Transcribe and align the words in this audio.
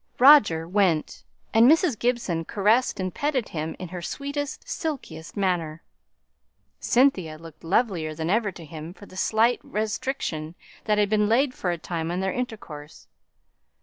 Roger 0.17 0.67
went, 0.67 1.23
and 1.53 1.69
Mrs. 1.69 1.99
Gibson 1.99 2.43
caressed 2.43 2.99
and 2.99 3.13
petted 3.13 3.49
him 3.49 3.75
in 3.77 3.89
her 3.89 4.01
sweetest, 4.01 4.67
silkiest 4.67 5.37
manner. 5.37 5.83
Cynthia 6.79 7.37
looked 7.37 7.63
lovelier 7.63 8.15
than 8.15 8.31
ever 8.31 8.51
to 8.51 8.65
him 8.65 8.95
for 8.95 9.05
the 9.05 9.15
slight 9.15 9.59
restriction 9.61 10.55
that 10.85 10.97
had 10.97 11.11
been 11.11 11.27
laid 11.29 11.53
for 11.53 11.69
a 11.69 11.77
time 11.77 12.09
on 12.09 12.19
their 12.19 12.33
intercourse. 12.33 13.05